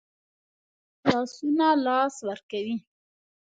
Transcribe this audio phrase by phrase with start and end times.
[1.09, 2.75] لاسونه لاس ورکوي